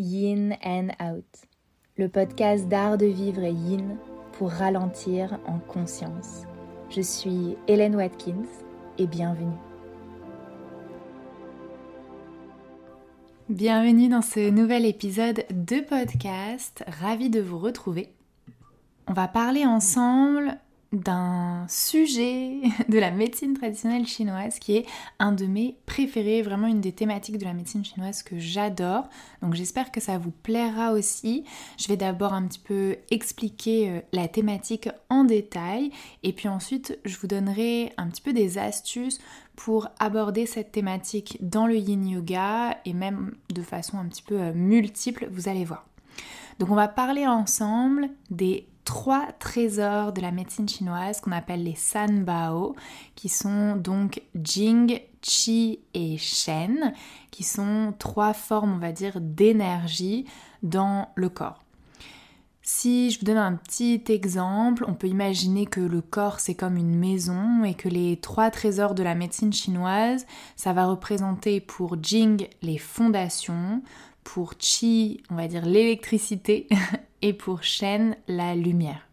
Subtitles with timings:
[0.00, 1.26] Yin and Out,
[1.98, 3.98] le podcast d'art de vivre yin
[4.32, 6.44] pour ralentir en conscience.
[6.88, 8.48] Je suis Hélène Watkins
[8.96, 9.58] et bienvenue.
[13.50, 18.14] Bienvenue dans ce nouvel épisode de podcast, ravie de vous retrouver.
[19.06, 20.56] On va parler ensemble
[20.92, 24.86] d'un sujet de la médecine traditionnelle chinoise qui est
[25.18, 29.08] un de mes préférés, vraiment une des thématiques de la médecine chinoise que j'adore.
[29.40, 31.44] Donc j'espère que ça vous plaira aussi.
[31.78, 35.90] Je vais d'abord un petit peu expliquer euh, la thématique en détail
[36.22, 39.20] et puis ensuite je vous donnerai un petit peu des astuces
[39.54, 44.40] pour aborder cette thématique dans le yin yoga et même de façon un petit peu
[44.40, 45.86] euh, multiple, vous allez voir.
[46.58, 51.76] Donc on va parler ensemble des trois trésors de la médecine chinoise qu'on appelle les
[51.76, 52.74] Sanbao,
[53.14, 56.92] qui sont donc Jing, Qi et Shen,
[57.30, 60.24] qui sont trois formes, on va dire, d'énergie
[60.64, 61.60] dans le corps.
[62.62, 66.76] Si je vous donne un petit exemple, on peut imaginer que le corps c'est comme
[66.76, 72.02] une maison et que les trois trésors de la médecine chinoise, ça va représenter pour
[72.02, 73.82] Jing les fondations,
[74.24, 76.66] pour Qi, on va dire l'électricité,
[77.22, 79.06] et pour Shen, la lumière.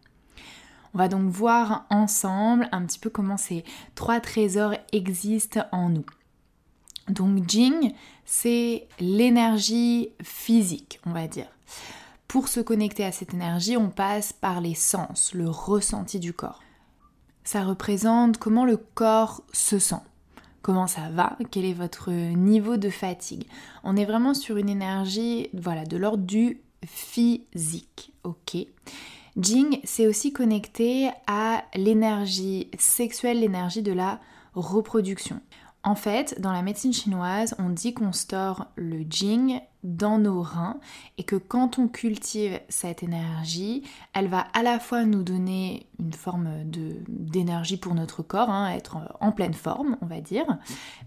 [0.94, 3.64] On va donc voir ensemble un petit peu comment ces
[3.94, 6.06] trois trésors existent en nous.
[7.08, 7.92] Donc Jing,
[8.24, 11.48] c'est l'énergie physique, on va dire.
[12.26, 16.60] Pour se connecter à cette énergie, on passe par les sens, le ressenti du corps.
[17.44, 20.02] Ça représente comment le corps se sent
[20.68, 23.46] comment ça va, quel est votre niveau de fatigue?
[23.84, 28.56] On est vraiment sur une énergie voilà, de l'ordre du physique, ok
[29.36, 34.20] Jing, c'est aussi connecté à l'énergie sexuelle, l'énergie de la
[34.54, 35.40] reproduction.
[35.84, 40.78] En fait, dans la médecine chinoise, on dit qu'on store le jing dans nos reins
[41.18, 46.12] et que quand on cultive cette énergie, elle va à la fois nous donner une
[46.12, 46.64] forme
[47.08, 50.58] d'énergie pour notre corps, hein, être en pleine forme, on va dire,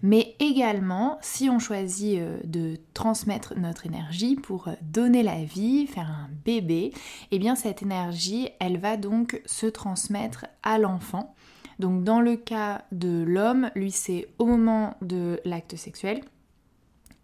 [0.02, 5.86] mais également, si on choisit euh, de transmettre notre énergie pour euh, donner la vie,
[5.86, 6.92] faire un bébé,
[7.30, 11.34] eh bien cette énergie, elle va donc se transmettre à l'enfant
[11.78, 16.20] donc dans le cas de l'homme, lui c'est au moment de l'acte sexuel.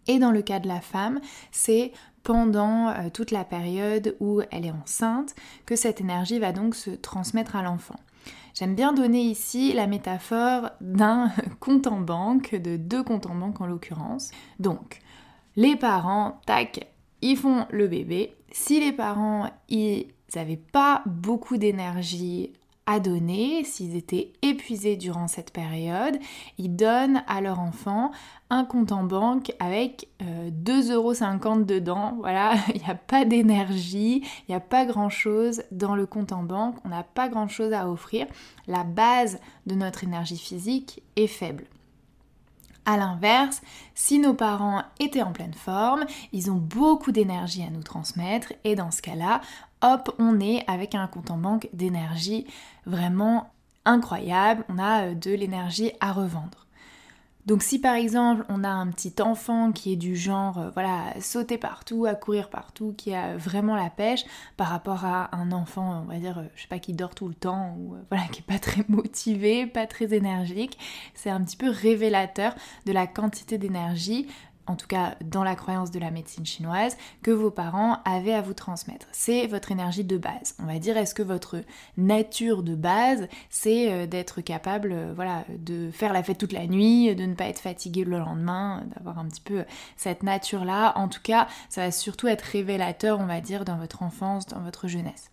[0.09, 1.21] Et dans le cas de la femme,
[1.51, 1.93] c'est
[2.23, 5.35] pendant euh, toute la période où elle est enceinte
[5.67, 7.99] que cette énergie va donc se transmettre à l'enfant.
[8.55, 13.61] J'aime bien donner ici la métaphore d'un compte en banque, de deux comptes en banque
[13.61, 14.31] en l'occurrence.
[14.57, 14.99] Donc,
[15.55, 16.87] les parents, tac,
[17.21, 18.35] ils font le bébé.
[18.51, 22.53] Si les parents, ils n'avaient pas beaucoup d'énergie
[22.97, 26.17] donner, s'ils étaient épuisés durant cette période,
[26.57, 28.09] ils donnent à leur enfant
[28.49, 32.15] un compte en banque avec 2,50€ euh, dedans.
[32.19, 36.41] Voilà, il n'y a pas d'énergie, il n'y a pas grand-chose dans le compte en
[36.41, 38.25] banque, on n'a pas grand-chose à offrir.
[38.65, 41.65] La base de notre énergie physique est faible.
[42.85, 43.61] A l'inverse,
[43.93, 48.73] si nos parents étaient en pleine forme, ils ont beaucoup d'énergie à nous transmettre et
[48.73, 49.41] dans ce cas-là,
[49.81, 52.45] hop, on est avec un compte en banque d'énergie
[52.85, 53.51] vraiment
[53.85, 56.67] incroyable, on a euh, de l'énergie à revendre.
[57.45, 61.13] Donc si par exemple on a un petit enfant qui est du genre euh, voilà
[61.15, 64.23] à sauter partout, à courir partout, qui a vraiment la pêche
[64.55, 67.27] par rapport à un enfant on va dire euh, je sais pas qui dort tout
[67.27, 70.77] le temps ou voilà qui est pas très motivé, pas très énergique,
[71.15, 72.53] c'est un petit peu révélateur
[72.85, 74.27] de la quantité d'énergie
[74.69, 78.41] en tout cas dans la croyance de la médecine chinoise, que vos parents avaient à
[78.41, 79.07] vous transmettre.
[79.11, 80.55] C'est votre énergie de base.
[80.59, 81.57] On va dire, est-ce que votre
[81.97, 86.67] nature de base, c'est euh, d'être capable euh, voilà, de faire la fête toute la
[86.67, 89.65] nuit, de ne pas être fatigué le lendemain, d'avoir un petit peu
[89.97, 90.93] cette nature-là?
[90.95, 94.61] En tout cas, ça va surtout être révélateur, on va dire, dans votre enfance, dans
[94.61, 95.31] votre jeunesse.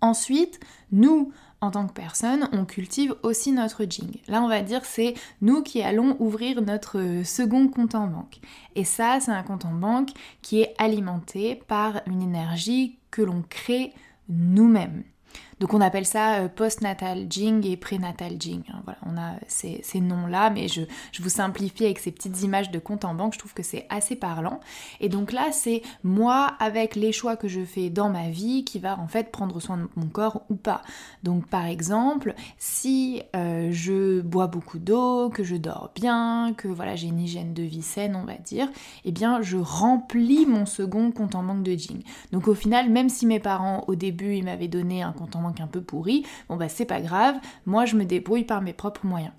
[0.00, 0.60] Ensuite,
[0.92, 4.18] nous, en tant que personne, on cultive aussi notre jing.
[4.28, 8.40] Là, on va dire c'est nous qui allons ouvrir notre second compte en banque.
[8.74, 10.10] Et ça, c'est un compte en banque
[10.42, 13.92] qui est alimenté par une énergie que l'on crée
[14.28, 15.04] nous-mêmes.
[15.58, 18.62] Donc on appelle ça euh, post-natal jing et prénatal jing.
[18.68, 18.82] Hein.
[18.84, 20.82] Voilà, on a ces, noms-là, mais je,
[21.18, 24.16] vous simplifie avec ces petites images de compte en banque, je trouve que c'est assez
[24.16, 24.60] parlant.
[25.00, 28.78] Et donc là, c'est moi avec les choix que je fais dans ma vie qui
[28.78, 30.82] va en fait prendre soin de mon corps ou pas.
[31.22, 36.96] Donc par exemple, si euh, je bois beaucoup d'eau, que je dors bien, que voilà
[36.96, 38.68] j'ai une hygiène de vie saine, on va dire,
[39.06, 42.02] eh bien je remplis mon second compte en banque de jing.
[42.32, 45.45] Donc au final, même si mes parents au début ils m'avaient donné un compte en
[45.60, 49.06] un peu pourri, bon bah c'est pas grave, moi je me débrouille par mes propres
[49.06, 49.32] moyens.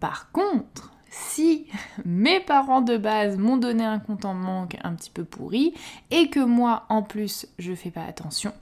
[0.00, 1.66] Par contre, si
[2.04, 5.74] mes parents de base m'ont donné un compte en banque un petit peu pourri
[6.10, 8.52] et que moi en plus je fais pas attention,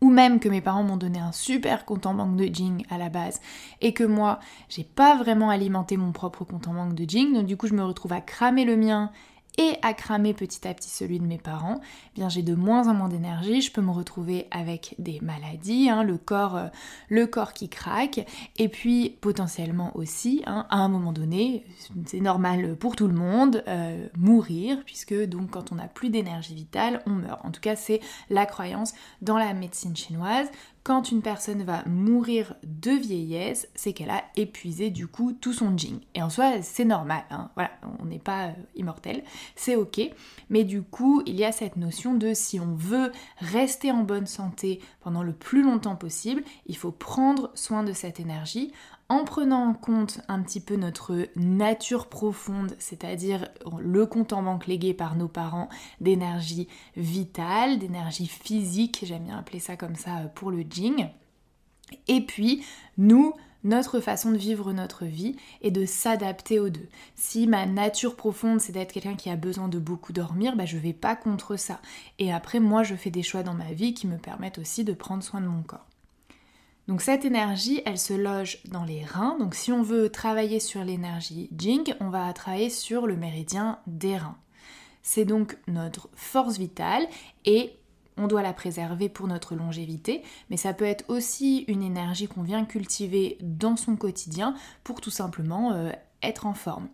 [0.00, 2.98] ou même que mes parents m'ont donné un super compte en banque de Jing à
[2.98, 3.40] la base
[3.80, 7.46] et que moi j'ai pas vraiment alimenté mon propre compte en banque de Jing, donc
[7.46, 9.10] du coup je me retrouve à cramer le mien
[9.58, 12.88] et à cramer petit à petit celui de mes parents, eh bien j'ai de moins
[12.88, 16.68] en moins d'énergie, je peux me retrouver avec des maladies, hein, le, corps, euh,
[17.08, 18.26] le corps qui craque,
[18.58, 21.64] et puis potentiellement aussi, hein, à un moment donné,
[22.06, 26.54] c'est normal pour tout le monde, euh, mourir, puisque donc quand on n'a plus d'énergie
[26.54, 27.44] vitale, on meurt.
[27.44, 28.00] En tout cas, c'est
[28.30, 30.48] la croyance dans la médecine chinoise
[30.84, 35.76] quand une personne va mourir de vieillesse, c'est qu'elle a épuisé du coup tout son
[35.76, 36.00] jing.
[36.14, 37.50] Et en soi, c'est normal, hein.
[37.54, 37.70] voilà,
[38.00, 39.22] on n'est pas euh, immortel,
[39.54, 40.00] c'est ok.
[40.50, 44.26] Mais du coup, il y a cette notion de si on veut rester en bonne
[44.26, 48.72] santé pendant le plus longtemps possible, il faut prendre soin de cette énergie
[49.08, 54.66] en prenant en compte un petit peu notre nature profonde, c'est-à-dire le compte en banque
[54.66, 55.68] légué par nos parents
[56.00, 61.08] d'énergie vitale, d'énergie physique, j'aime bien appeler ça comme ça pour le Jing.
[62.08, 62.64] Et puis,
[62.96, 63.34] nous,
[63.64, 66.88] notre façon de vivre notre vie et de s'adapter aux deux.
[67.14, 70.78] Si ma nature profonde c'est d'être quelqu'un qui a besoin de beaucoup dormir, bah, je
[70.78, 71.80] vais pas contre ça.
[72.18, 74.92] Et après moi je fais des choix dans ma vie qui me permettent aussi de
[74.92, 75.86] prendre soin de mon corps.
[76.92, 79.38] Donc cette énergie, elle se loge dans les reins.
[79.38, 84.18] Donc si on veut travailler sur l'énergie Jing, on va travailler sur le méridien des
[84.18, 84.36] reins.
[85.02, 87.08] C'est donc notre force vitale
[87.46, 87.72] et
[88.18, 92.42] on doit la préserver pour notre longévité, mais ça peut être aussi une énergie qu'on
[92.42, 94.54] vient cultiver dans son quotidien
[94.84, 95.92] pour tout simplement euh,
[96.22, 96.88] être en forme.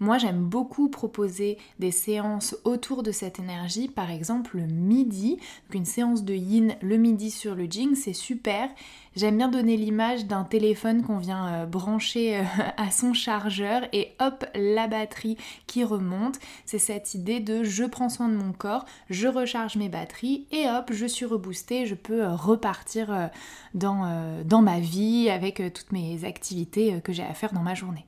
[0.00, 5.74] Moi, j'aime beaucoup proposer des séances autour de cette énergie, par exemple le midi, donc
[5.74, 8.68] une séance de yin le midi sur le jing, c'est super.
[9.14, 12.42] J'aime bien donner l'image d'un téléphone qu'on vient euh, brancher euh,
[12.76, 15.36] à son chargeur et hop, la batterie
[15.68, 16.40] qui remonte.
[16.66, 20.68] C'est cette idée de je prends soin de mon corps, je recharge mes batteries et
[20.68, 23.30] hop, je suis reboostée, je peux euh, repartir
[23.74, 28.06] dans, dans ma vie avec toutes mes activités que j'ai à faire dans ma journée.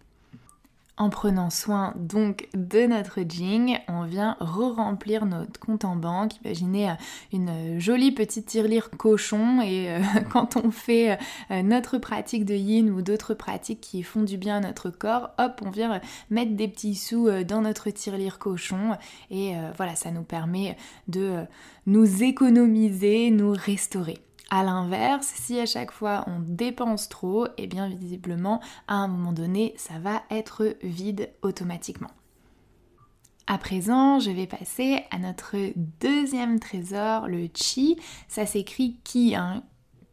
[0.98, 6.36] En prenant soin donc de notre Jing, on vient re-remplir notre compte en banque.
[6.42, 6.94] Imaginez euh,
[7.34, 10.00] une jolie petite tirelire cochon et euh,
[10.32, 11.18] quand on fait
[11.50, 15.32] euh, notre pratique de yin ou d'autres pratiques qui font du bien à notre corps,
[15.38, 16.00] hop, on vient
[16.30, 18.96] mettre des petits sous dans notre tirelire cochon
[19.30, 20.76] et voilà, ça nous permet
[21.08, 21.44] de
[21.86, 24.25] nous économiser, nous restaurer.
[24.48, 29.08] A l'inverse, si à chaque fois on dépense trop, et eh bien visiblement à un
[29.08, 32.10] moment donné ça va être vide automatiquement.
[33.48, 35.56] À présent, je vais passer à notre
[36.00, 37.96] deuxième trésor, le chi.
[38.26, 39.62] Ça s'écrit ki, hein,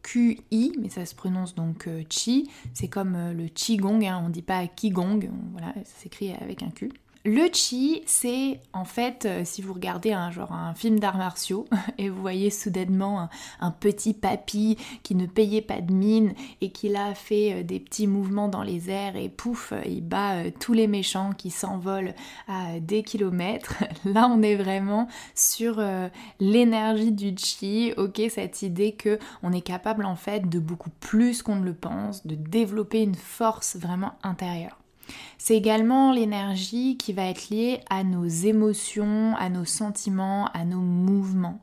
[0.04, 2.48] Q-I, mais ça se prononce donc euh, chi.
[2.74, 6.70] C'est comme euh, le qigong, hein, on dit pas qigong, voilà, ça s'écrit avec un
[6.70, 6.92] Q.
[7.26, 11.64] Le chi, c'est en fait, euh, si vous regardez un genre un film d'arts martiaux
[11.98, 13.30] et vous voyez soudainement
[13.60, 17.80] un, petit papy qui ne payait pas de mine et qui là fait euh, des
[17.80, 22.12] petits mouvements dans les airs et pouf, il bat euh, tous les méchants qui s'envolent
[22.46, 23.84] à des kilomètres.
[24.04, 25.82] Là, on est vraiment sur
[26.40, 27.94] l'énergie du chi.
[27.96, 31.74] Ok, cette idée que on est capable en fait de beaucoup plus qu'on ne le
[31.74, 34.76] pense, de développer une force vraiment intérieure.
[35.38, 40.80] C'est également l'énergie qui va être liée à nos émotions, à nos sentiments, à nos
[40.80, 41.60] mouvements.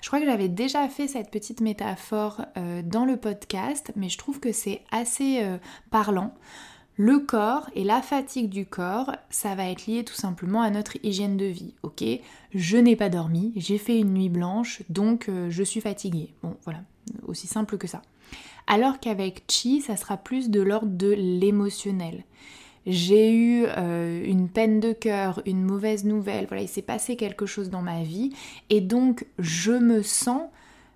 [0.00, 4.18] Je crois que j'avais déjà fait cette petite métaphore euh, dans le podcast, mais je
[4.18, 5.58] trouve que c'est assez euh,
[5.90, 6.34] parlant.
[6.96, 10.96] Le corps et la fatigue du corps, ça va être lié tout simplement à notre
[11.04, 11.74] hygiène de vie.
[11.82, 12.04] Ok,
[12.54, 16.34] je n'ai pas dormi, j'ai fait une nuit blanche, donc euh, je suis fatiguée.
[16.42, 16.80] Bon, voilà,
[17.26, 18.02] aussi simple que ça.
[18.66, 22.24] Alors qu'avec Chi, ça sera plus de l'ordre de l'émotionnel
[22.86, 27.46] j'ai eu euh, une peine de cœur, une mauvaise nouvelle, voilà, il s'est passé quelque
[27.46, 28.32] chose dans ma vie
[28.70, 30.42] et donc je me sens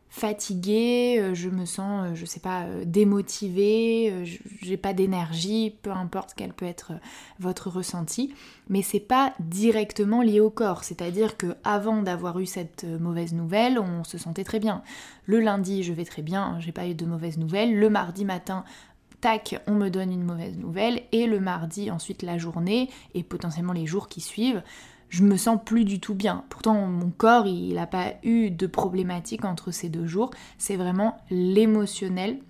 [0.08, 4.24] fatiguée, euh, je me sens, euh, je sais pas, démotivée,
[4.60, 6.92] j'ai pas d'énergie, peu importe quel peut être
[7.40, 8.34] votre ressenti,
[8.68, 13.78] mais c'est pas directement lié au corps, c'est-à-dire que avant d'avoir eu cette mauvaise nouvelle,
[13.78, 14.82] on se sentait très bien.
[15.24, 18.64] Le lundi, je vais très bien, j'ai pas eu de mauvaise nouvelle, le mardi matin,
[19.22, 23.72] tac, on me donne une mauvaise nouvelle, et le mardi, ensuite la journée, et potentiellement
[23.72, 24.62] les jours qui suivent,
[25.08, 26.44] je me sens plus du tout bien.
[26.48, 30.30] Pourtant, mon corps, il n'a pas eu de problématique entre ces deux jours.
[30.58, 32.40] C'est vraiment l'émotionnel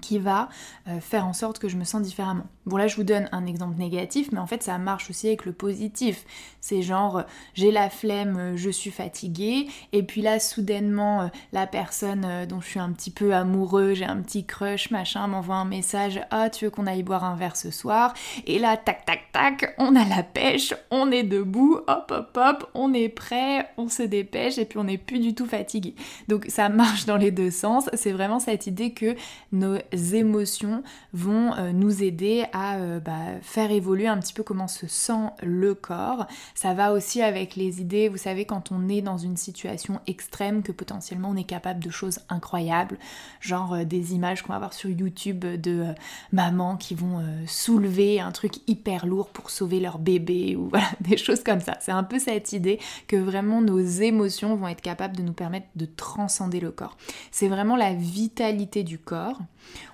[0.00, 0.48] qui va
[0.88, 2.46] euh, faire en sorte que je me sens différemment.
[2.70, 5.44] Bon là je vous donne un exemple négatif, mais en fait ça marche aussi avec
[5.44, 6.24] le positif.
[6.60, 7.24] C'est genre
[7.54, 12.60] j'ai la flemme, je suis fatiguée, et puis là soudainement euh, la personne euh, dont
[12.60, 16.48] je suis un petit peu amoureux, j'ai un petit crush, machin, m'envoie un message, ah
[16.48, 18.14] tu veux qu'on aille boire un verre ce soir,
[18.46, 22.70] et là tac tac tac, on a la pêche, on est debout, hop hop hop,
[22.74, 25.96] on est prêt, on se dépêche, et puis on n'est plus du tout fatigué.
[26.28, 29.16] Donc ça marche dans les deux sens, c'est vraiment cette idée que
[29.50, 29.76] nos
[30.12, 34.86] émotions vont euh, nous aider à euh, bah, faire évoluer un petit peu comment se
[34.86, 36.26] sent le corps.
[36.54, 40.62] Ça va aussi avec les idées, vous savez, quand on est dans une situation extrême,
[40.62, 42.98] que potentiellement on est capable de choses incroyables,
[43.40, 45.86] genre euh, des images qu'on va voir sur YouTube de
[46.32, 51.16] mamans qui vont soulever un truc hyper lourd pour sauver leur bébé, ou voilà, des
[51.16, 51.76] choses comme ça.
[51.80, 55.66] C'est un peu cette idée que vraiment nos émotions vont être capables de nous permettre
[55.76, 56.96] de transcender le corps.
[57.30, 59.38] C'est vraiment la vitalité du corps.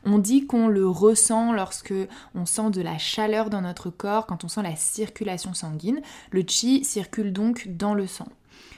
[0.04, 1.94] On dit qu'on le ressent lorsque
[2.34, 6.00] on sent de la chaleur dans notre corps, quand on sent la circulation sanguine.
[6.30, 8.28] Le chi circule donc dans le sang.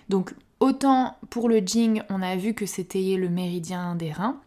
[0.09, 4.41] Donc autant pour le jing, on a vu que c'était le méridien des reins.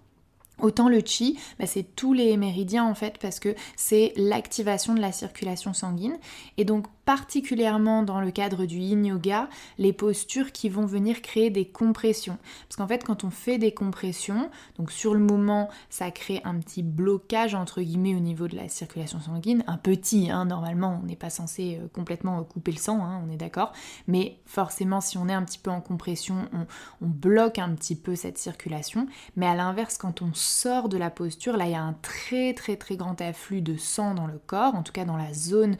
[0.59, 5.01] Autant le chi, bah, c'est tous les méridiens en fait parce que c'est l'activation de
[5.01, 6.17] la circulation sanguine.
[6.57, 11.49] Et donc particulièrement dans le cadre du yin yoga, les postures qui vont venir créer
[11.49, 12.37] des compressions.
[12.69, 16.57] Parce qu'en fait, quand on fait des compressions, donc sur le moment, ça crée un
[16.57, 21.05] petit blocage entre guillemets au niveau de la circulation sanguine, un petit, hein, normalement, on
[21.05, 23.73] n'est pas censé euh, complètement couper le sang, hein, on est d'accord,
[24.07, 26.65] mais forcément, si on est un petit peu en compression, on,
[27.05, 29.05] on bloque un petit peu cette circulation.
[29.35, 32.53] Mais à l'inverse, quand on sort de la posture, là, il y a un très
[32.53, 35.75] très très grand afflux de sang dans le corps, en tout cas dans la zone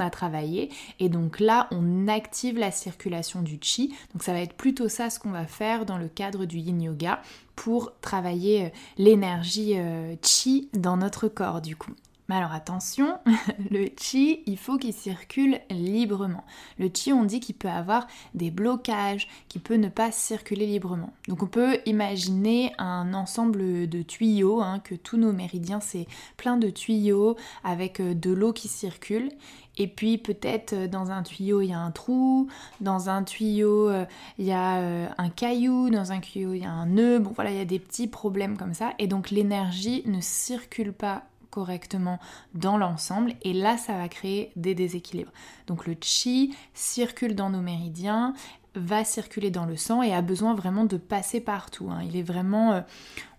[0.00, 0.70] a travaillé.
[1.00, 3.94] Et donc là, on active la circulation du chi.
[4.12, 6.80] Donc ça va être plutôt ça ce qu'on va faire dans le cadre du yin
[6.80, 7.20] yoga
[7.54, 11.92] pour travailler euh, l'énergie euh, chi dans notre corps du coup.
[12.28, 13.18] Mais alors attention,
[13.70, 16.44] le chi, il faut qu'il circule librement.
[16.78, 21.12] Le chi, on dit qu'il peut avoir des blocages, qu'il peut ne pas circuler librement.
[21.28, 26.56] Donc on peut imaginer un ensemble de tuyaux, hein, que tous nos méridiens, c'est plein
[26.56, 29.30] de tuyaux avec euh, de l'eau qui circule.
[29.76, 32.48] Et puis peut-être euh, dans un tuyau il y a un trou,
[32.80, 34.04] dans un tuyau euh,
[34.38, 37.18] il y a un caillou, dans un tuyau il y a un nœud.
[37.18, 38.92] Bon voilà, il y a des petits problèmes comme ça.
[38.98, 42.18] Et donc l'énergie ne circule pas correctement
[42.54, 45.32] dans l'ensemble et là ça va créer des déséquilibres.
[45.66, 48.34] Donc le chi circule dans nos méridiens,
[48.76, 51.88] va circuler dans le sang et a besoin vraiment de passer partout.
[51.90, 52.02] Hein.
[52.04, 52.80] Il est vraiment, euh,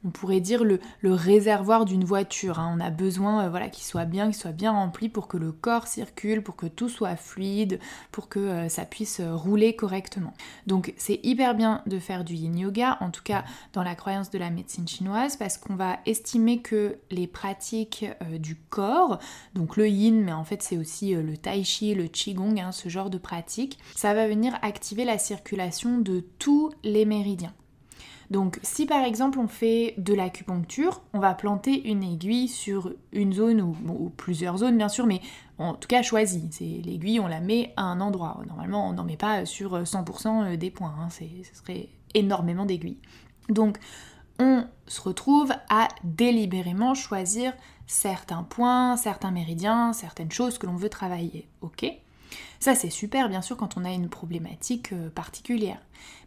[0.06, 2.60] on pourrait dire, le, réservoir d'une voiture.
[2.60, 2.75] Hein.
[2.75, 5.51] On a besoin euh, voilà, qu'il soit bien, qu'il soit bien rempli pour que le
[5.51, 7.80] corps circule, pour que tout soit fluide,
[8.12, 10.34] pour que euh, ça puisse euh, rouler correctement.
[10.68, 14.30] Donc c'est hyper bien de faire du yin yoga, en tout cas dans la croyance
[14.30, 18.06] de la médecine chinoise, parce qu'on va estimer que les pratiques
[18.39, 19.20] du corps,
[19.56, 22.89] donc le yin, mais en fait c'est aussi le tai chi, le qigong, hein, ce
[22.89, 27.54] genre de pratique, ça va venir activer la circulation de tous les méridiens.
[28.29, 33.34] Donc si par exemple on fait de l'acupuncture, on va planter une aiguille sur une
[33.34, 35.22] zone ou, plusieurs zones bien sûr, mais
[35.57, 36.48] en tout cas choisie.
[36.51, 38.39] C'est l'aiguille, on la met à un endroit.
[38.48, 41.10] Normalement on n'en met pas sur 100% euh, des points, hein.
[41.10, 43.00] ce serait énormément d'aiguilles.
[43.50, 43.77] Donc
[44.39, 47.53] on se retrouve à délibérément choisir
[47.88, 51.48] certains points, certains méridiens, certaines choses que l'on veut travailler.
[51.62, 51.86] Ok?
[52.60, 55.80] Ça c'est super bien sûr quand on a une problématique euh, particulière.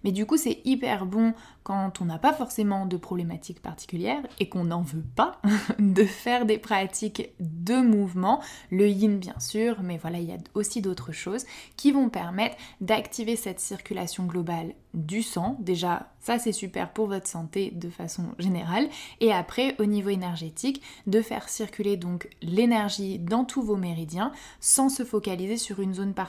[0.03, 4.49] Mais du coup c'est hyper bon quand on n'a pas forcément de problématique particulière et
[4.49, 5.41] qu'on n'en veut pas
[5.79, 10.39] de faire des pratiques de mouvement, le yin bien sûr, mais voilà il y a
[10.55, 11.45] aussi d'autres choses
[11.77, 15.57] qui vont permettre d'activer cette circulation globale du sang.
[15.61, 18.89] Déjà ça c'est super pour votre santé de façon générale
[19.21, 24.89] et après au niveau énergétique de faire circuler donc l'énergie dans tous vos méridiens sans
[24.89, 26.20] se focaliser sur une zone particulière.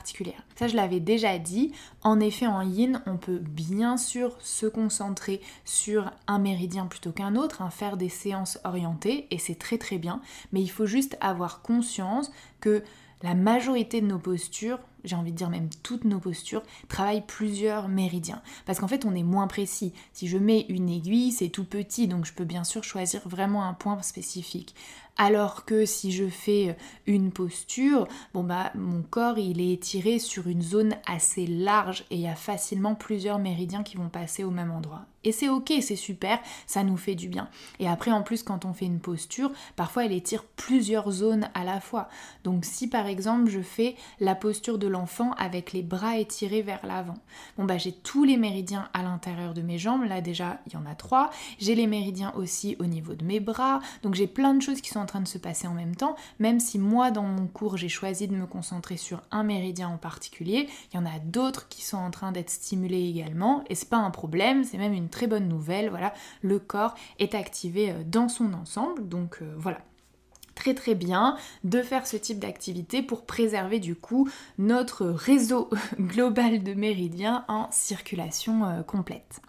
[0.56, 1.72] Ça, je l'avais déjà dit.
[2.04, 7.36] En effet, en yin, on peut bien sûr se concentrer sur un méridien plutôt qu'un
[7.36, 10.22] autre, hein, faire des séances orientées, et c'est très très bien.
[10.52, 12.84] Mais il faut juste avoir conscience que
[13.24, 17.88] la majorité de nos postures, j'ai envie de dire même toutes nos postures, travaillent plusieurs
[17.88, 18.42] méridiens.
[18.66, 19.94] Parce qu'en fait, on est moins précis.
[20.14, 23.64] Si je mets une aiguille, c'est tout petit, donc je peux bien sûr choisir vraiment
[23.64, 24.76] un point spécifique.
[25.24, 26.74] Alors que si je fais euh,
[27.06, 32.22] une posture, bah mon corps il est étiré sur une zone assez large et il
[32.22, 35.06] y a facilement plusieurs méridiens qui vont passer au même endroit.
[35.24, 37.48] Et c'est ok, c'est super, ça nous fait du bien.
[37.78, 41.64] Et après en plus quand on fait une posture, parfois elle étire plusieurs zones à
[41.64, 42.10] la fois.
[42.44, 46.84] Donc si par exemple je fais la posture de l'enfant avec les bras étirés vers
[46.84, 47.18] l'avant.
[47.60, 50.78] Bon bah j'ai tous les méridiens à l'intérieur de mes jambes, là déjà il y
[50.78, 51.30] en a trois.
[51.60, 54.90] J'ai les méridiens aussi au niveau de mes bras, donc j'ai plein de choses qui
[54.90, 57.76] sont en train de se passer en même temps, même si moi dans mon cours
[57.76, 61.68] j'ai choisi de me concentrer sur un méridien en particulier, il y en a d'autres
[61.68, 65.10] qui sont en train d'être stimulés également, et c'est pas un problème, c'est même une
[65.10, 69.80] très bonne nouvelle, voilà, le corps est activé euh, dans son ensemble, donc euh, voilà.
[70.56, 76.62] Très très bien de faire ce type d'activité pour préserver du coup notre réseau global
[76.62, 79.42] de méridiens en circulation euh, complète.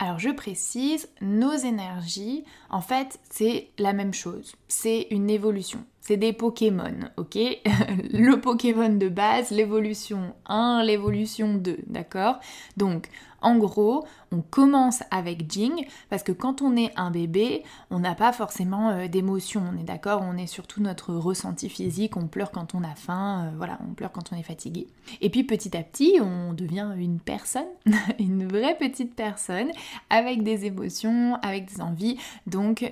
[0.00, 4.54] Alors je précise, nos énergies, en fait, c'est la même chose.
[4.68, 5.84] C'est une évolution.
[6.00, 7.34] C'est des Pokémon, ok?
[8.12, 12.38] Le Pokémon de base, l'évolution 1, l'évolution 2, d'accord?
[12.76, 13.08] Donc,
[13.40, 18.14] en gros, on commence avec Jing parce que quand on est un bébé, on n'a
[18.14, 20.22] pas forcément euh, d'émotion, on est d'accord?
[20.22, 23.94] On est surtout notre ressenti physique, on pleure quand on a faim, euh, voilà, on
[23.94, 24.88] pleure quand on est fatigué.
[25.20, 27.68] Et puis petit à petit, on devient une personne,
[28.18, 29.70] une vraie petite personne
[30.10, 32.18] avec des émotions, avec des envies.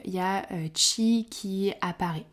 [0.04, 2.26] Il y a euh, Chi qui apparaît.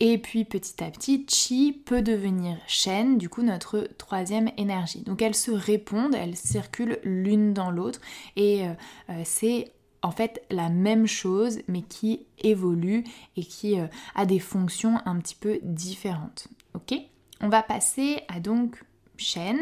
[0.00, 5.02] Et puis petit à petit, Chi peut devenir Shen, du coup notre troisième énergie.
[5.02, 8.00] Donc elles se répondent, elles circulent l'une dans l'autre
[8.36, 8.72] et euh,
[9.10, 9.70] euh, c'est
[10.02, 13.04] en fait la même chose mais qui évolue
[13.36, 16.48] et qui euh, a des fonctions un petit peu différentes.
[16.74, 16.98] Ok?
[17.40, 18.82] On va passer à donc
[19.16, 19.58] Shen,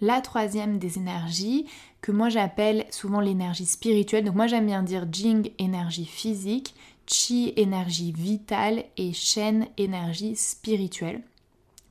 [0.00, 1.66] la troisième des énergies
[2.00, 4.24] que moi j'appelle souvent l'énergie spirituelle.
[4.24, 6.74] Donc moi j'aime bien dire Jing énergie physique,
[7.06, 11.22] chi énergie vitale et shen énergie spirituelle.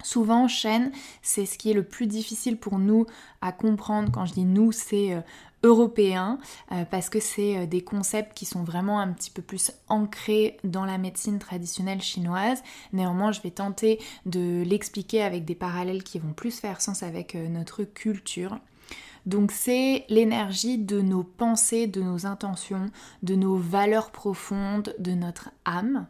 [0.04, 0.92] Souvent, Shen,
[1.22, 3.06] c'est ce qui est le plus difficile pour nous
[3.42, 4.12] à comprendre.
[4.12, 5.22] Quand je dis nous, c'est euh,
[5.64, 6.38] européen,
[6.72, 10.58] euh, parce que c'est euh, des concepts qui sont vraiment un petit peu plus ancrés
[10.64, 12.62] dans la médecine traditionnelle chinoise.
[12.92, 17.36] Néanmoins, je vais tenter de l'expliquer avec des parallèles qui vont plus faire sens avec
[17.36, 18.60] notre culture.
[19.26, 22.90] Donc c'est l'énergie de nos pensées, de nos intentions,
[23.24, 26.08] de nos valeurs profondes, de notre âme.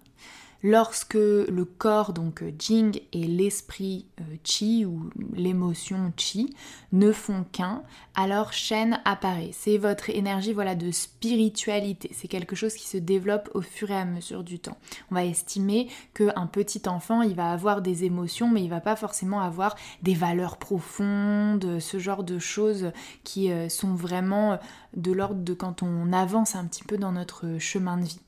[0.66, 6.56] Lorsque le corps, donc euh, Jing, et l'esprit euh, Chi ou l'émotion Chi
[6.94, 7.84] ne font qu'un,
[8.16, 9.50] alors Shen apparaît.
[9.52, 12.12] C'est votre énergie voilà, de spiritualité.
[12.14, 14.78] C'est quelque chose qui se développe au fur et à mesure du temps.
[15.12, 18.96] On va estimer qu'un petit enfant, il va avoir des émotions, mais il va pas
[18.96, 22.94] forcément avoir des valeurs profondes, ce genre de choses
[23.26, 24.58] qui euh, sont vraiment
[24.96, 28.20] de l'ordre de quand on avance un petit peu dans notre chemin de vie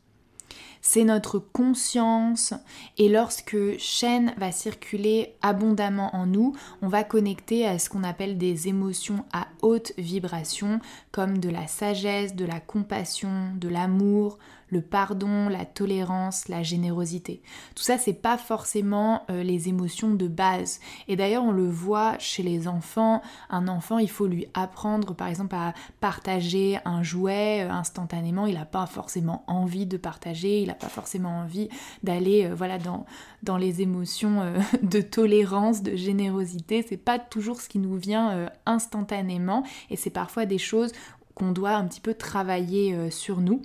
[0.88, 2.54] c'est notre conscience.
[3.00, 8.38] Et lorsque chaîne va circuler abondamment en nous, on va connecter à ce qu'on appelle
[8.38, 10.80] des émotions à haute vibration
[11.12, 14.38] comme de la sagesse, de la compassion, de l'amour,
[14.76, 17.42] le pardon, la tolérance, la générosité.
[17.76, 20.82] Tout ça, c'est pas forcément euh, les émotions de base.
[21.08, 23.22] Et d'ailleurs, on le voit chez les enfants.
[23.50, 28.48] Un enfant, il faut lui apprendre, par exemple, à partager un jouet euh, instantanément.
[28.48, 31.70] Il n'a pas forcément envie de partager, il n'a pas forcément envie
[32.04, 33.06] d'aller, euh, voilà, dans,
[33.44, 34.42] dans les émotions
[34.84, 36.86] de tolérance, de générosité.
[36.88, 40.92] C'est pas toujours ce qui nous vient instantanément, et c'est parfois des choses
[41.34, 43.62] qu'on doit un petit peu travailler sur nous.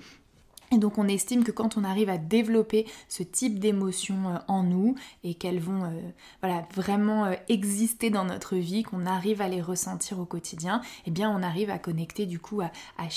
[0.72, 4.62] Et donc on estime que quand on arrive à développer ce type d'émotions euh, en
[4.62, 9.60] nous et qu'elles vont euh, vraiment euh, exister dans notre vie, qu'on arrive à les
[9.60, 13.08] ressentir au quotidien, eh bien on arrive à connecter du coup à, à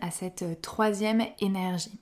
[0.00, 1.98] à cette troisième énergie.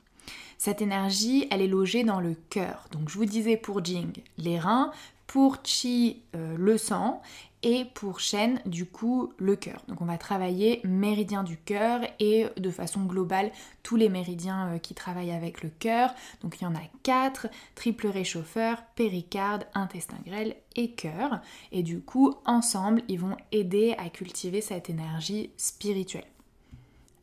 [0.59, 2.87] Cette énergie, elle est logée dans le cœur.
[2.91, 4.91] Donc je vous disais pour Jing, les reins,
[5.27, 7.23] pour Chi, le sang,
[7.67, 9.83] et pour Shen, du coup, le cœur.
[9.89, 13.51] Donc on va travailler méridien du cœur et de façon globale
[13.83, 16.15] tous les méridiens euh, qui travaillent avec le cœur.
[16.43, 21.41] Donc il y en a quatre, triple réchauffeur, péricarde, intestin grêle et cœur.
[21.73, 26.29] Et du coup, ensemble, ils vont aider à cultiver cette énergie spirituelle.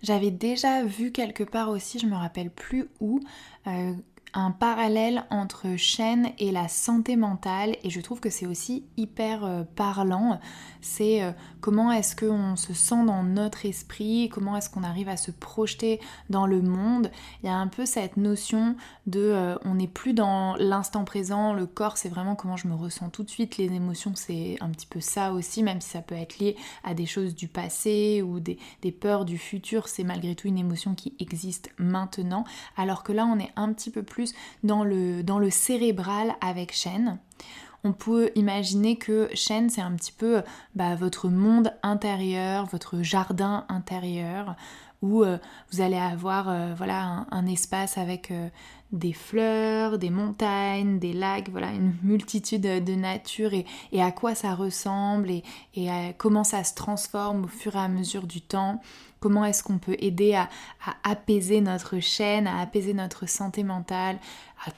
[0.02, 3.22] J'avais déjà vu quelque part aussi, je me rappelle plus où,
[3.68, 3.94] euh,
[4.34, 9.46] un parallèle entre chaîne et la santé mentale et je trouve que c'est aussi hyper
[9.46, 10.40] euh, parlant.
[10.82, 15.18] C'est euh, comment est-ce qu'on se sent dans notre esprit, comment est-ce qu'on arrive à
[15.18, 17.12] se projeter dans le monde.
[17.44, 21.54] Il y a un peu cette notion de euh, on n'est plus dans l'instant présent,
[21.54, 24.70] le corps c'est vraiment comment je me ressens tout de suite, les émotions c'est un
[24.70, 28.22] petit peu ça aussi, même si ça peut être lié à des choses du passé
[28.22, 32.46] ou des, des peurs du futur, c'est malgré tout une émotion qui existe maintenant,
[32.78, 34.23] alors que là on est un petit peu plus
[34.64, 37.20] dans le, cérébral avec Shen.
[37.84, 40.42] On peut imaginer que Shen, c'est un petit peu
[40.76, 44.56] bah, votre monde intérieur, votre jardin intérieur,
[45.02, 45.26] où
[45.72, 48.32] vous allez avoir voilà un, espace avec
[48.94, 55.30] des fleurs, des montagnes, des lacs, une multitude de nature et, à quoi ça ressemble
[55.30, 55.44] et,
[56.18, 58.80] comment ça se transforme au fur et à mesure du temps.
[59.24, 60.50] Comment est-ce qu'on peut aider à,
[61.06, 64.18] apaiser notre chaîne, à apaiser notre santé mentale,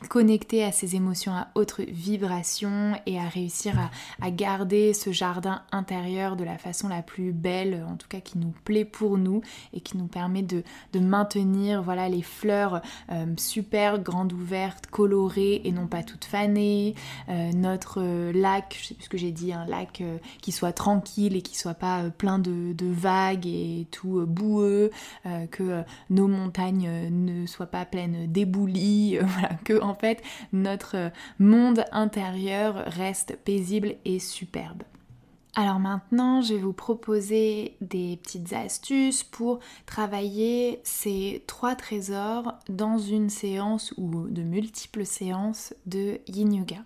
[0.10, 3.76] connecter à ces émotions à haute vibration et à réussir
[4.21, 8.38] à, garder ce jardin intérieur de la façon la plus belle, en tout cas qui
[8.38, 9.41] nous plaît pour nous
[9.74, 10.63] et qui nous permet de,
[11.00, 16.95] maintenir voilà, les fleurs euh, super grandes ouvertes, colorées et non pas toutes fanées,
[17.30, 20.74] euh, notre lac, je sais plus ce que j'ai dit, un lac euh, qui soit
[20.74, 24.91] tranquille et qui soit pas plein de, vagues et tout boueux,
[25.26, 29.17] euh, que euh, nos montagnes euh, ne soient pas pleines d'éboulis,
[29.63, 30.21] que en fait
[30.53, 34.83] notre monde intérieur reste paisible et superbe.
[35.57, 42.97] Alors maintenant, je vais vous proposer des petites astuces pour travailler ces trois trésors dans
[42.97, 46.83] une séance ou de multiples séances de yin yoga.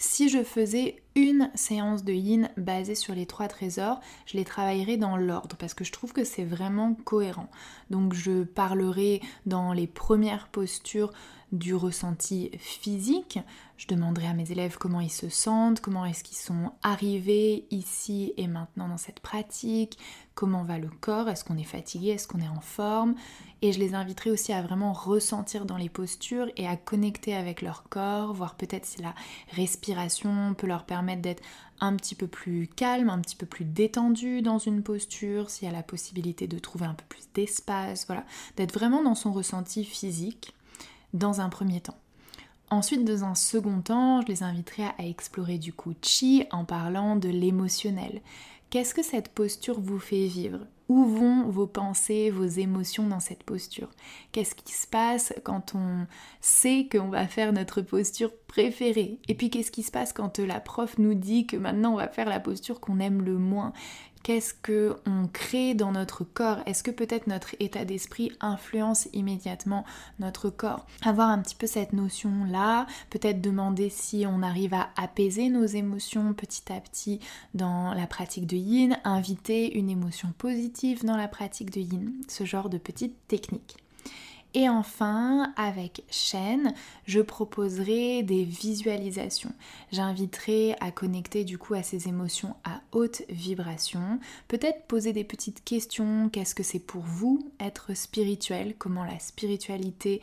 [0.00, 4.96] Si je faisais une séance de yin basée sur les trois trésors, je les travaillerai
[4.96, 7.50] dans l'ordre parce que je trouve que c'est vraiment cohérent.
[7.90, 11.12] Donc je parlerai dans les premières postures
[11.50, 13.40] du ressenti physique.
[13.78, 18.34] Je demanderai à mes élèves comment ils se sentent, comment est-ce qu'ils sont arrivés ici
[18.36, 19.96] et maintenant dans cette pratique,
[20.34, 23.14] comment va le corps, est-ce qu'on est fatigué, est-ce qu'on est en forme.
[23.62, 27.62] Et je les inviterai aussi à vraiment ressentir dans les postures et à connecter avec
[27.62, 29.14] leur corps, voir peut-être si la
[29.52, 31.44] respiration peut leur permettre d'être
[31.78, 35.70] un petit peu plus calme, un petit peu plus détendu dans une posture, s'il y
[35.70, 38.24] a la possibilité de trouver un peu plus d'espace, voilà,
[38.56, 40.52] d'être vraiment dans son ressenti physique
[41.14, 41.96] dans un premier temps.
[42.70, 47.16] Ensuite, dans un second temps, je les inviterai à explorer du coup chi en parlant
[47.16, 48.20] de l'émotionnel.
[48.70, 50.58] Qu'est-ce que cette posture vous fait vivre?
[50.90, 53.88] Où vont vos pensées, vos émotions dans cette posture?
[54.32, 56.06] Qu'est-ce qui se passe quand on
[56.42, 59.18] sait qu'on va faire notre posture préférée?
[59.28, 62.08] Et puis qu'est-ce qui se passe quand la prof nous dit que maintenant on va
[62.08, 63.72] faire la posture qu'on aime le moins?
[64.22, 66.58] Qu'est-ce que on crée dans notre corps?
[66.66, 69.84] Est-ce que peut-être notre état d'esprit influence immédiatement
[70.18, 70.86] notre corps?
[71.02, 75.64] Avoir un petit peu cette notion là, peut-être demander si on arrive à apaiser nos
[75.64, 77.20] émotions petit à petit
[77.54, 82.44] dans la pratique de yin, inviter une émotion positive dans la pratique de yin, ce
[82.44, 83.76] genre de petites techniques.
[84.54, 86.72] Et enfin, avec Shen,
[87.06, 89.52] je proposerai des visualisations.
[89.92, 94.18] J'inviterai à connecter du coup à ces émotions à haute vibration.
[94.48, 96.30] Peut-être poser des petites questions.
[96.30, 98.74] Qu'est-ce que c'est pour vous être spirituel?
[98.78, 100.22] Comment la spiritualité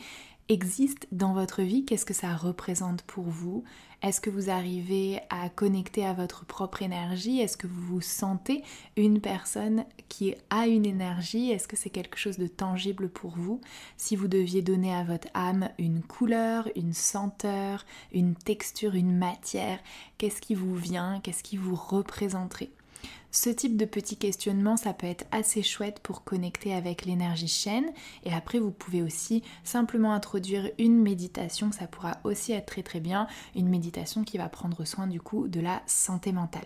[0.50, 3.64] existe dans votre vie Qu'est-ce que ça représente pour vous?
[4.02, 7.40] Est-ce que vous arrivez à connecter à votre propre énergie?
[7.40, 8.64] Est-ce que vous vous sentez
[8.98, 11.50] une personne qui a une énergie?
[11.50, 13.62] Est-ce que c'est quelque chose de tangible pour vous?
[13.98, 19.80] Si vous deviez donner à votre âme une couleur, une senteur, une texture, une matière,
[20.20, 21.20] qu'est-ce qui vous vient?
[21.22, 22.70] Qu'est-ce qui vous représenterait?
[23.36, 27.92] Ce type de petit questionnement, ça peut être assez chouette pour connecter avec l'énergie chaîne.
[28.24, 31.74] Et après, vous pouvez aussi simplement introduire une méditation.
[31.74, 33.28] Ça pourra aussi être très très bien.
[33.54, 36.66] Une méditation qui va prendre soin du coup de la santé mentale.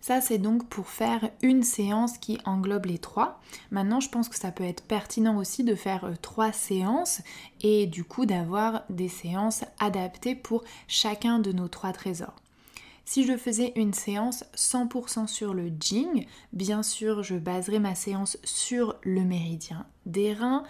[0.00, 3.40] Ça, c'est donc pour faire une séance qui englobe les trois.
[3.72, 7.20] Maintenant, je pense que ça peut être pertinent aussi de faire euh, trois séances
[7.62, 12.43] et du coup d'avoir des séances adaptées pour chacun de nos trois trésors.
[13.04, 18.38] Si je faisais une séance 100% sur le Jing, bien sûr, je baserai ma séance
[18.44, 20.64] sur le méridien des reins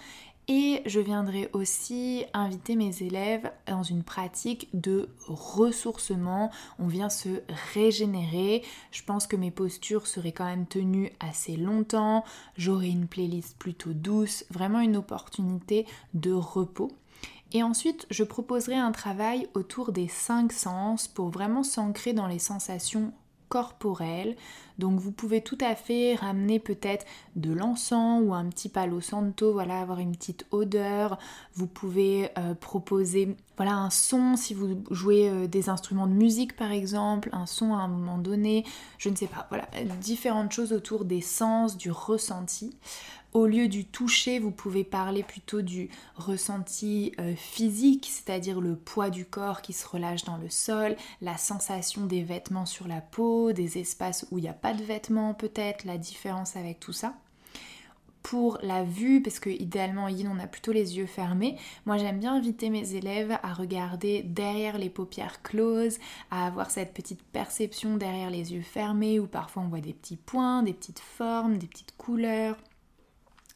[0.47, 6.51] et je viendrai aussi inviter mes élèves dans une pratique de ressourcement.
[6.77, 7.41] On vient se
[7.73, 8.63] régénérer.
[8.91, 12.23] Je pense que mes postures seraient quand même tenues assez longtemps.
[12.57, 14.45] J'aurai une playlist plutôt douce.
[14.51, 16.91] Vraiment une opportunité de repos.
[17.51, 22.39] Et ensuite, je proposerai un travail autour des cinq sens pour vraiment s'ancrer dans les
[22.39, 23.13] sensations
[23.49, 24.35] corporelles.
[24.79, 27.05] Donc vous pouvez tout à fait ramener peut-être
[27.35, 31.17] de l'encens ou un petit palo santo, voilà, avoir une petite odeur.
[31.53, 36.57] Vous pouvez euh, proposer voilà un son si vous jouez euh, des instruments de musique
[36.57, 38.65] par exemple, un son à un moment donné,
[38.97, 39.67] je ne sais pas, voilà,
[40.01, 42.75] différentes choses autour des sens, du ressenti.
[43.35, 49.09] Au lieu du toucher, vous pouvez parler plutôt du ressenti euh, physique, c'est-à-dire le poids
[49.09, 53.51] du corps qui se relâche dans le sol, la sensation des vêtements sur la peau,
[53.51, 57.13] des espaces où il n'y a pas de vêtements peut-être, la différence avec tout ça.
[58.23, 62.19] Pour la vue, parce que idéalement Yin on a plutôt les yeux fermés, moi j'aime
[62.19, 65.99] bien inviter mes élèves à regarder derrière les paupières closes,
[66.31, 70.15] à avoir cette petite perception derrière les yeux fermés où parfois on voit des petits
[70.15, 72.55] points, des petites formes, des petites couleurs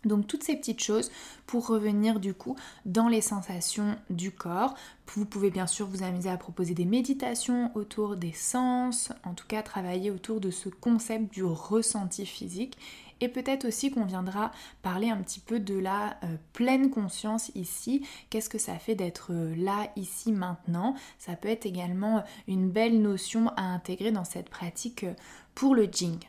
[0.05, 1.11] Donc toutes ces petites choses
[1.45, 4.75] pour revenir du coup dans les sensations du corps.
[5.13, 9.47] Vous pouvez bien sûr vous amuser à proposer des méditations autour des sens, en tout
[9.47, 12.77] cas travailler autour de ce concept du ressenti physique.
[13.21, 18.05] Et peut-être aussi qu'on viendra parler un petit peu de la euh, pleine conscience ici.
[18.29, 20.95] Qu'est-ce que ça fait d'être euh, là, ici, maintenant?
[21.17, 25.13] Ça peut être également une belle notion à intégrer dans cette pratique euh,
[25.53, 26.19] pour le Jing.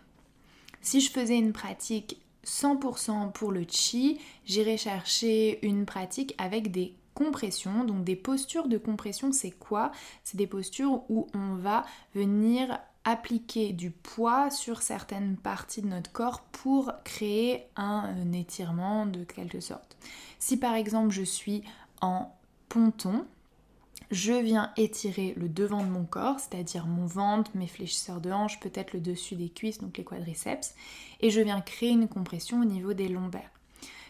[0.80, 6.94] Si je faisais une pratique 100% pour le chi, j'irai chercher une pratique avec des
[7.14, 7.85] compressions.
[7.85, 9.92] Donc des postures de compression, c'est quoi?
[10.24, 16.12] C'est des postures où on va venir appliquer du poids sur certaines parties de notre
[16.12, 19.96] corps pour créer un étirement de quelque sorte.
[20.38, 21.62] Si par exemple je suis
[22.03, 22.31] en
[22.68, 23.24] ponton,
[24.11, 28.61] je viens étirer le devant de mon corps, c'est-à-dire mon ventre, mes fléchisseurs de hanches,
[28.61, 30.75] peut-être le dessus des cuisses, donc les quadriceps,
[31.20, 33.51] et je viens créer une compression au niveau des lombaires.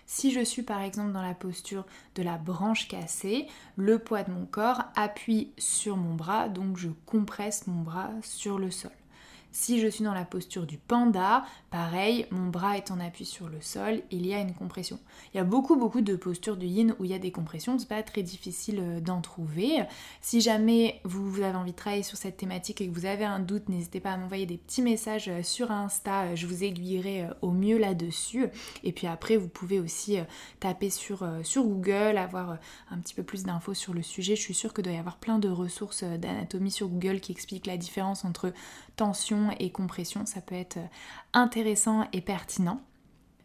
[0.07, 1.85] Si je suis par exemple dans la posture
[2.17, 6.89] de la branche cassée, le poids de mon corps appuie sur mon bras, donc je
[7.07, 8.91] compresse mon bras sur le sol.
[9.53, 13.49] Si je suis dans la posture du panda, pareil, mon bras est en appui sur
[13.49, 15.01] le sol, il y a une compression.
[15.35, 17.77] Il y a beaucoup beaucoup de postures du yin où il y a des compressions,
[17.77, 19.83] c'est pas très difficile euh, d'en trouver.
[20.21, 23.41] Si jamais vous avez envie de travailler sur cette thématique et que vous avez un
[23.41, 27.29] doute, n'hésitez pas à m'envoyer des petits messages euh, sur Insta, euh, je vous aiguillerai
[27.43, 28.47] au mieux là-dessus.
[28.85, 30.19] Et puis après, vous pouvez aussi
[30.61, 32.59] taper sur, sur Google, avoir
[32.91, 34.37] un petit peu plus d'infos sur le sujet.
[34.37, 37.67] Je suis sûre que doit y avoir plein de ressources d'anatomie sur Google qui expliquent
[37.67, 38.53] la différence entre
[38.97, 40.79] tension et compression, ça peut être
[41.33, 42.81] intéressant et pertinent.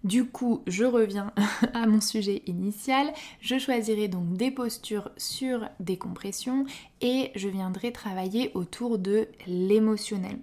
[0.03, 1.33] Du coup, je reviens
[1.73, 3.11] à mon sujet initial.
[3.41, 6.65] Je choisirai donc des postures sur des compressions
[7.01, 10.37] et je viendrai travailler autour de l'émotionnel.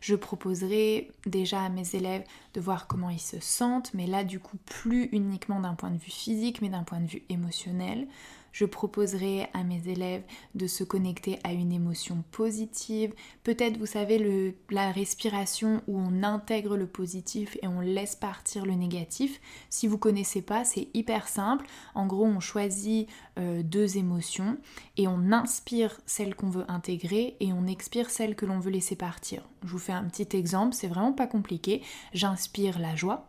[0.00, 4.40] Je proposerai déjà à mes élèves de voir comment ils se sentent, mais là du
[4.40, 8.08] coup plus uniquement d'un point de vue physique, mais d'un point de vue émotionnel.
[8.52, 10.22] Je proposerai à mes élèves
[10.54, 13.14] de se connecter à une émotion positive.
[13.44, 18.74] Peut-être, vous savez, la respiration où on intègre le positif et on laisse partir le
[18.74, 19.40] négatif.
[19.70, 21.66] Si vous connaissez pas, c'est hyper simple.
[21.94, 24.58] En gros, on choisit euh, deux émotions
[24.96, 28.96] et on inspire celle qu'on veut intégrer et on expire celle que l'on veut laisser
[28.96, 29.48] partir.
[29.64, 31.82] Je vous fais un petit exemple, c'est vraiment pas compliqué.
[32.12, 33.28] J'inspire la joie.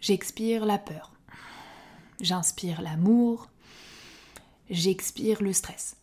[0.00, 1.12] J'expire la peur.
[2.20, 3.48] J'inspire l'amour,
[4.70, 5.96] j'expire le stress.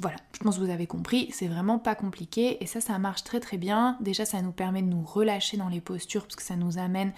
[0.00, 3.22] Voilà, je pense que vous avez compris, c'est vraiment pas compliqué et ça, ça marche
[3.22, 3.98] très très bien.
[4.00, 7.12] Déjà, ça nous permet de nous relâcher dans les postures parce que ça nous amène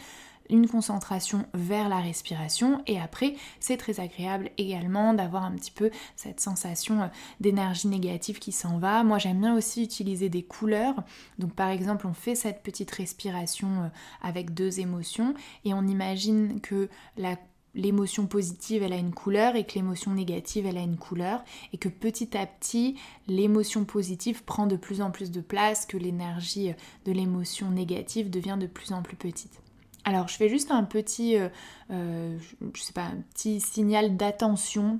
[0.51, 5.91] une concentration vers la respiration et après c'est très agréable également d'avoir un petit peu
[6.17, 7.07] cette sensation euh,
[7.41, 9.03] d'énergie négative qui s'en va.
[9.05, 10.97] Moi j'aime bien aussi utiliser des couleurs.
[11.39, 13.89] Donc par exemple on fait cette petite respiration euh,
[14.21, 17.37] avec deux émotions et on imagine que la
[17.75, 21.79] l'émotion positive elle a une couleur et que l'émotion négative elle a une couleur et
[21.79, 22.97] que petit à petit
[23.29, 26.73] l'émotion positive prend de plus en plus de place, que l'énergie
[27.05, 29.61] de l'émotion négative devient de plus en plus petite.
[30.05, 31.49] Alors je fais juste un petit, euh,
[31.91, 32.37] euh,
[32.75, 34.99] je sais pas, un petit signal d'attention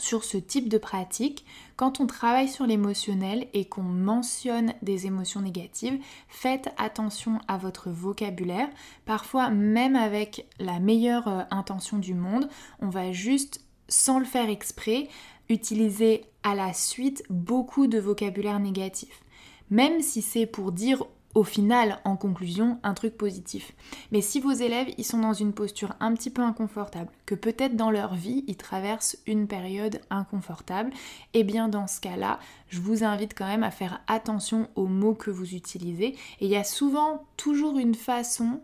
[0.00, 1.44] sur ce type de pratique,
[1.76, 7.90] quand on travaille sur l'émotionnel et qu'on mentionne des émotions négatives, faites attention à votre
[7.90, 8.68] vocabulaire.
[9.04, 12.48] Parfois, même avec la meilleure euh, intention du monde,
[12.80, 15.08] on va juste, sans le faire exprès,
[15.48, 19.22] utiliser à la suite beaucoup de vocabulaire négatif.
[19.70, 21.04] Même si c'est pour dire
[21.34, 23.72] au final, en conclusion, un truc positif.
[24.10, 27.76] Mais si vos élèves, ils sont dans une posture un petit peu inconfortable, que peut-être
[27.76, 30.92] dans leur vie, ils traversent une période inconfortable,
[31.34, 35.14] eh bien dans ce cas-là, je vous invite quand même à faire attention aux mots
[35.14, 36.16] que vous utilisez.
[36.40, 38.60] Et il y a souvent toujours une façon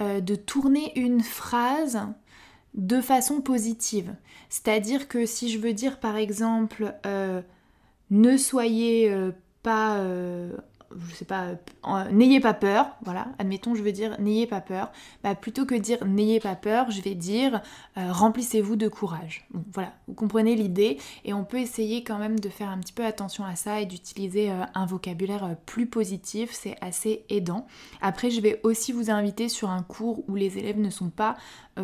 [0.00, 2.00] euh, de tourner une phrase
[2.74, 4.14] de façon positive.
[4.50, 7.42] C'est-à-dire que si je veux dire par exemple, euh,
[8.10, 9.32] ne soyez euh,
[9.64, 9.98] pas
[10.96, 11.48] je sais pas,
[11.86, 14.90] euh, n'ayez pas peur, voilà, admettons je veux dire n'ayez pas peur,
[15.22, 17.60] bah, plutôt que dire n'ayez pas peur, je vais dire
[17.98, 19.46] euh, remplissez-vous de courage.
[19.72, 23.04] Voilà, vous comprenez l'idée et on peut essayer quand même de faire un petit peu
[23.04, 27.66] attention à ça et d'utiliser euh, un vocabulaire plus positif, c'est assez aidant.
[28.00, 31.36] Après, je vais aussi vous inviter sur un cours où les élèves ne sont pas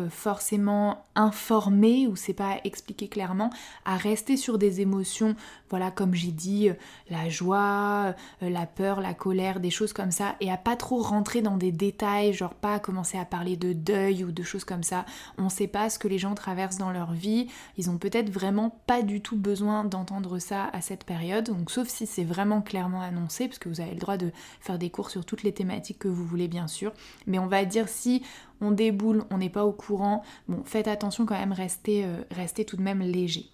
[0.09, 3.49] forcément informés ou c'est pas expliqué clairement
[3.85, 5.37] à rester sur des émotions,
[5.69, 6.69] voilà, comme j'ai dit,
[7.09, 11.41] la joie, la peur, la colère, des choses comme ça, et à pas trop rentrer
[11.41, 15.05] dans des détails, genre pas commencer à parler de deuil ou de choses comme ça.
[15.37, 18.77] On sait pas ce que les gens traversent dans leur vie, ils ont peut-être vraiment
[18.87, 23.01] pas du tout besoin d'entendre ça à cette période, donc sauf si c'est vraiment clairement
[23.01, 25.99] annoncé, parce que vous avez le droit de faire des cours sur toutes les thématiques
[25.99, 26.93] que vous voulez bien sûr,
[27.27, 28.23] mais on va dire si
[28.61, 32.65] on déboule, on n'est pas au courant, bon faites attention quand même, restez, euh, restez
[32.65, 33.49] tout de même léger.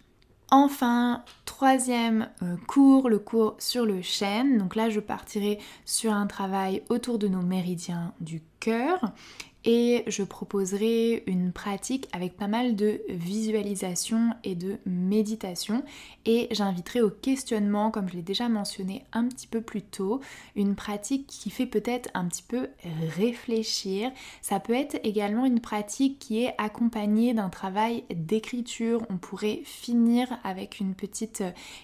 [0.54, 4.58] Enfin, troisième euh, cours, le cours sur le chêne.
[4.58, 9.14] Donc là, je partirai sur un travail autour de nos méridiens du cœur
[9.64, 15.84] et je proposerai une pratique avec pas mal de visualisation et de méditation.
[16.26, 20.22] Et j'inviterai au questionnement comme je l'ai déjà mentionné un petit peu plus tôt
[20.56, 22.70] une pratique qui fait peut-être un petit peu
[23.16, 24.12] réfléchir.
[24.42, 29.06] Ça peut être également une pratique qui est accompagnée d'un travail d'écriture.
[29.10, 31.44] On pourrait finir avec une petite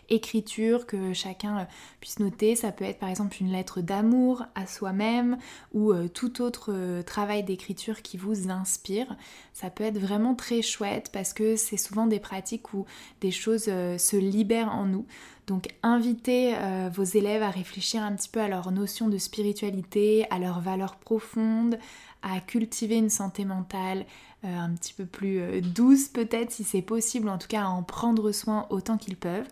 [0.09, 1.67] écriture que chacun
[1.99, 2.55] puisse noter.
[2.55, 5.37] Ça peut être par exemple une lettre d'amour à soi-même
[5.73, 9.15] ou euh, tout autre euh, travail d'écriture qui vous inspire.
[9.53, 12.85] Ça peut être vraiment très chouette parce que c'est souvent des pratiques où
[13.21, 15.05] des choses euh, se libèrent en nous.
[15.47, 20.25] Donc invitez euh, vos élèves à réfléchir un petit peu à leur notion de spiritualité,
[20.29, 21.77] à leurs valeurs profondes,
[22.21, 24.05] à cultiver une santé mentale
[24.43, 27.83] euh, un petit peu plus douce peut-être si c'est possible, en tout cas à en
[27.83, 29.47] prendre soin autant qu'ils peuvent.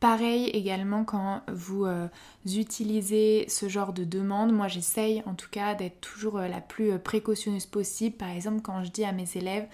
[0.00, 2.08] Pareil également quand vous euh,
[2.46, 6.92] utilisez ce genre de demande, moi j'essaye en tout cas d'être toujours euh, la plus
[6.92, 8.16] euh, précautionneuse possible.
[8.16, 9.66] Par exemple quand je dis à mes élèves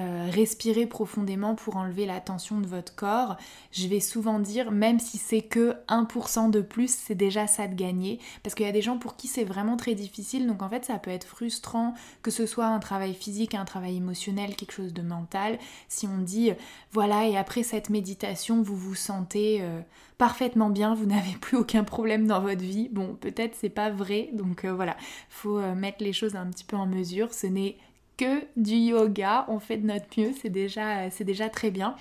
[0.00, 3.36] euh, respirer profondément pour enlever la tension de votre corps.
[3.70, 7.74] Je vais souvent dire, même si c'est que 1% de plus, c'est déjà ça de
[7.74, 8.18] gagner.
[8.42, 10.46] Parce qu'il y a des gens pour qui c'est vraiment très difficile.
[10.46, 13.98] Donc en fait, ça peut être frustrant que ce soit un travail physique, un travail
[13.98, 15.58] émotionnel, quelque chose de mental.
[15.88, 16.52] Si on dit,
[16.92, 19.58] voilà, et après cette méditation, vous vous sentez...
[19.60, 19.80] Euh,
[20.18, 22.90] parfaitement bien, vous n'avez plus aucun problème dans votre vie.
[22.90, 24.94] Bon, peut-être c'est pas vrai, donc euh, voilà,
[25.30, 27.32] faut mettre les choses un petit peu en mesure.
[27.32, 27.78] Ce n'est
[28.56, 31.96] du yoga, on fait de notre mieux, c'est déjà, c'est déjà très bien.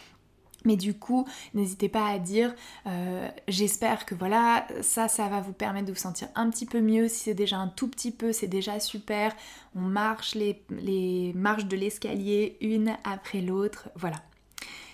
[0.66, 2.54] Mais du coup, n'hésitez pas à dire,
[2.86, 6.82] euh, j'espère que voilà, ça, ça va vous permettre de vous sentir un petit peu
[6.82, 7.08] mieux.
[7.08, 9.34] Si c'est déjà un tout petit peu, c'est déjà super.
[9.76, 13.90] On marche les, les marches de l'escalier une après l'autre.
[13.96, 14.18] Voilà.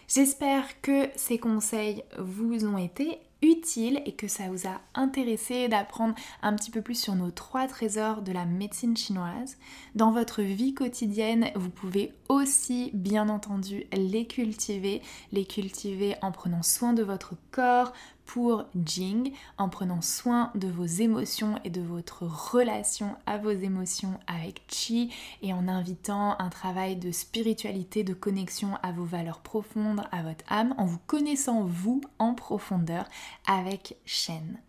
[0.08, 6.16] J'espère que ces conseils vous ont été utile et que ça vous a intéressé d'apprendre
[6.42, 9.58] un petit peu plus sur nos trois trésors de la médecine chinoise.
[9.94, 16.64] Dans votre vie quotidienne, vous pouvez aussi bien entendu les cultiver, les cultiver en prenant
[16.64, 17.94] soin de votre corps,
[18.26, 24.20] pour Jing en prenant soin de vos émotions et de votre relation à vos émotions
[24.28, 30.04] avec Chi et en invitant un travail de spiritualité, de connexion à vos valeurs profondes,
[30.12, 33.06] à votre âme, en vous connaissant vous en profondeur
[33.48, 34.60] avec Shen.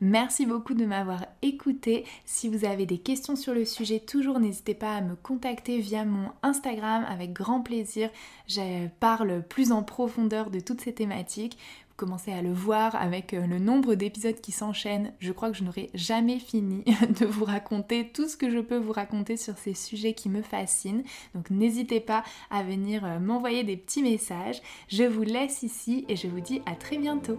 [0.00, 2.04] Merci beaucoup de m'avoir écouté.
[2.24, 6.04] Si vous avez des questions sur le sujet, toujours n'hésitez pas à me contacter via
[6.04, 8.08] mon Instagram avec grand plaisir.
[8.46, 11.58] Je parle plus en profondeur de toutes ces thématiques
[11.98, 15.64] commencez à le voir avec euh, le nombre d'épisodes qui s'enchaînent, je crois que je
[15.64, 16.84] n'aurai jamais fini
[17.20, 20.40] de vous raconter tout ce que je peux vous raconter sur ces sujets qui me
[20.40, 21.02] fascinent.
[21.34, 24.62] Donc n'hésitez pas à venir euh, m'envoyer des petits messages.
[24.88, 27.38] Je vous laisse ici et je vous dis à très bientôt.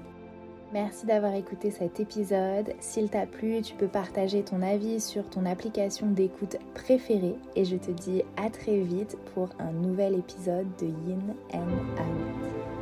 [0.74, 2.76] Merci d'avoir écouté cet épisode.
[2.80, 7.78] S'il t'a plu, tu peux partager ton avis sur ton application d'écoute préférée et je
[7.78, 12.79] te dis à très vite pour un nouvel épisode de Yin and Out.